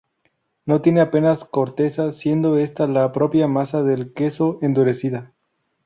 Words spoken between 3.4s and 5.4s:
masa del queso endurecida.